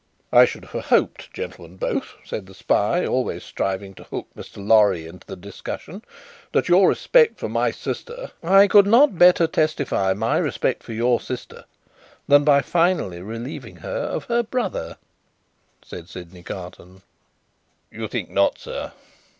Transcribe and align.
"I 0.33 0.45
should 0.45 0.65
have 0.65 0.85
hoped, 0.85 1.31
gentlemen 1.31 1.77
both," 1.77 2.15
said 2.25 2.47
the 2.47 2.55
spy, 2.55 3.05
always 3.05 3.43
striving 3.43 3.93
to 3.93 4.03
hook 4.05 4.25
Mr. 4.35 4.57
Lorry 4.57 5.05
into 5.05 5.27
the 5.27 5.35
discussion, 5.35 6.03
"that 6.53 6.67
your 6.67 6.89
respect 6.89 7.37
for 7.39 7.47
my 7.47 7.69
sister" 7.69 8.31
"I 8.61 8.65
could 8.67 8.87
not 8.87 9.19
better 9.19 9.45
testify 9.45 10.13
my 10.15 10.39
respect 10.39 10.81
for 10.81 10.93
your 10.93 11.21
sister 11.21 11.65
than 12.27 12.43
by 12.43 12.61
finally 12.63 13.21
relieving 13.21 13.75
her 13.75 13.89
of 13.95 14.23
her 14.23 14.41
brother," 14.41 14.97
said 15.83 16.09
Sydney 16.09 16.41
Carton. 16.41 17.03
"You 17.91 18.07
think 18.07 18.31
not, 18.31 18.57
sir?" 18.57 18.93